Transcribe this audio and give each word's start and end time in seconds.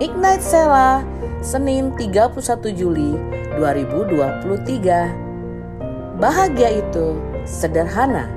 Ignite 0.00 0.40
Sela, 0.40 1.04
Senin 1.44 1.92
31 1.92 2.40
Juli 2.72 3.12
2023. 3.60 6.16
Bahagia 6.16 6.80
itu 6.80 7.20
sederhana. 7.44 8.32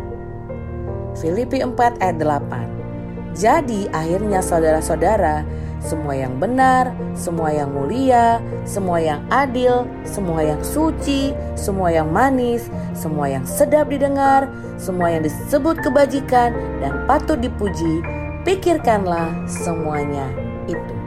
Filipi 1.15 1.63
4 1.63 2.03
ayat 2.03 2.19
8. 2.19 3.31
Jadi 3.31 3.87
akhirnya 3.95 4.43
saudara-saudara, 4.43 5.47
semua 5.79 6.19
yang 6.19 6.35
benar, 6.35 6.91
semua 7.15 7.55
yang 7.55 7.71
mulia, 7.71 8.43
semua 8.67 8.99
yang 8.99 9.23
adil, 9.31 9.87
semua 10.03 10.43
yang 10.43 10.59
suci, 10.59 11.31
semua 11.55 11.95
yang 11.95 12.11
manis, 12.11 12.67
semua 12.91 13.31
yang 13.31 13.47
sedap 13.47 13.87
didengar, 13.87 14.51
semua 14.75 15.15
yang 15.15 15.23
disebut 15.23 15.79
kebajikan 15.79 16.51
dan 16.83 17.07
patut 17.07 17.39
dipuji, 17.39 18.03
pikirkanlah 18.43 19.31
semuanya 19.47 20.27
itu. 20.67 21.00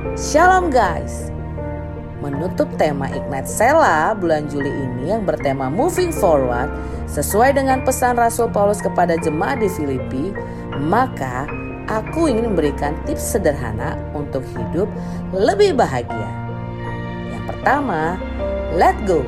Shalom 0.00 0.72
guys. 0.72 1.28
Menutup 2.24 2.72
tema 2.80 3.12
Ignite 3.12 3.44
Sela 3.44 4.16
bulan 4.16 4.48
Juli 4.48 4.72
ini 4.72 5.12
yang 5.12 5.28
bertema 5.28 5.68
Moving 5.68 6.08
Forward 6.08 6.72
sesuai 7.04 7.60
dengan 7.60 7.84
pesan 7.84 8.16
Rasul 8.16 8.48
Paulus 8.48 8.80
kepada 8.80 9.20
jemaat 9.20 9.60
di 9.60 9.68
Filipi, 9.68 10.32
maka 10.80 11.44
aku 11.84 12.32
ingin 12.32 12.48
memberikan 12.48 12.96
tips 13.04 13.36
sederhana 13.36 14.00
untuk 14.16 14.40
hidup 14.56 14.88
lebih 15.36 15.76
bahagia. 15.76 16.32
Yang 17.36 17.44
pertama, 17.52 18.16
let 18.80 18.96
go. 19.04 19.20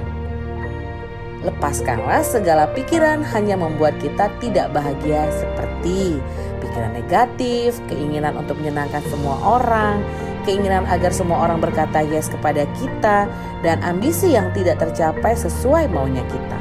Lepaskanlah 1.45 2.25
segala 2.25 2.65
pikiran 2.73 3.20
hanya 3.37 3.61
membuat 3.61 4.01
kita 4.01 4.33
tidak 4.41 4.73
bahagia 4.73 5.29
seperti 5.37 6.17
pikiran 6.62 6.95
negatif, 6.95 7.83
keinginan 7.91 8.39
untuk 8.39 8.55
menyenangkan 8.62 9.03
semua 9.11 9.34
orang, 9.43 9.98
keinginan 10.47 10.87
agar 10.87 11.11
semua 11.11 11.43
orang 11.43 11.59
berkata 11.59 12.07
yes 12.07 12.30
kepada 12.30 12.62
kita, 12.78 13.27
dan 13.67 13.83
ambisi 13.83 14.39
yang 14.39 14.55
tidak 14.55 14.78
tercapai 14.78 15.34
sesuai 15.34 15.91
maunya 15.91 16.23
kita. 16.31 16.59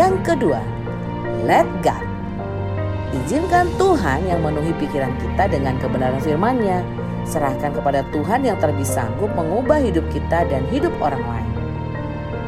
Yang 0.00 0.14
kedua, 0.24 0.60
let 1.44 1.68
God. 1.84 2.00
Izinkan 3.08 3.68
Tuhan 3.80 4.24
yang 4.28 4.40
memenuhi 4.44 4.72
pikiran 4.76 5.12
kita 5.20 5.48
dengan 5.48 5.76
kebenaran 5.80 6.20
firman-Nya. 6.20 6.80
Serahkan 7.28 7.76
kepada 7.76 8.04
Tuhan 8.08 8.40
yang 8.44 8.56
terbisa 8.56 9.04
sanggup 9.04 9.28
mengubah 9.36 9.80
hidup 9.84 10.04
kita 10.08 10.48
dan 10.48 10.64
hidup 10.72 10.92
orang 10.96 11.20
lain. 11.20 11.50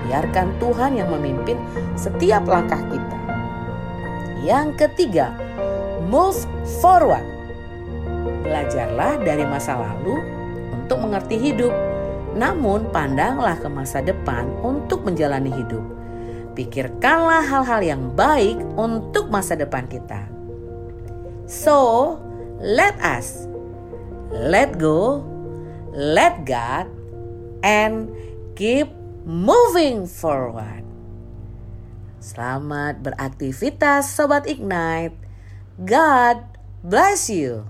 Biarkan 0.09 0.57
Tuhan 0.57 0.97
yang 0.97 1.13
memimpin 1.13 1.61
setiap 1.97 2.49
langkah 2.49 2.81
kita. 2.89 3.19
Yang 4.41 4.89
ketiga, 4.89 5.37
move 6.09 6.37
forward. 6.81 7.25
Belajarlah 8.45 9.21
dari 9.21 9.45
masa 9.45 9.77
lalu 9.77 10.21
untuk 10.73 10.99
mengerti 11.01 11.37
hidup, 11.39 11.73
namun 12.35 12.89
pandanglah 12.91 13.61
ke 13.61 13.69
masa 13.69 14.01
depan 14.01 14.49
untuk 14.65 15.05
menjalani 15.05 15.53
hidup. 15.53 15.85
Pikirkanlah 16.57 17.47
hal-hal 17.47 17.81
yang 17.85 18.03
baik 18.17 18.59
untuk 18.75 19.31
masa 19.31 19.55
depan 19.55 19.87
kita. 19.87 20.27
So, 21.47 22.19
let 22.59 22.99
us 23.01 23.51
let 24.31 24.79
go, 24.79 25.27
let 25.91 26.47
God, 26.47 26.87
and 27.67 28.11
keep 28.55 28.89
moving 29.27 30.07
forward. 30.07 30.87
Selamat 32.23 33.03
beraktivitas, 33.03 34.15
Sobat 34.15 34.47
Ignite. 34.47 35.30
God 35.85 36.45
bless 36.83 37.31
you. 37.31 37.67